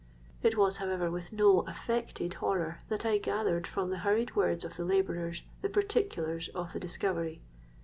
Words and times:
It 0.41 0.57
was 0.57 0.77
however 0.77 1.11
with 1.11 1.31
no 1.31 1.59
affected 1.67 2.33
horror 2.33 2.79
that 2.89 3.05
I 3.05 3.19
gathered 3.19 3.67
from 3.67 3.91
the 3.91 3.99
hurried 3.99 4.35
words 4.35 4.65
of 4.65 4.75
the 4.75 4.83
labourers 4.83 5.43
the 5.61 5.69
particulars 5.69 6.47
of 6.55 6.73
the 6.73 6.79
discovery. 6.79 7.43